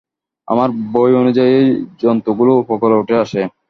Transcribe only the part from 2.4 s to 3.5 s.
উপকূলে উঠে আসে।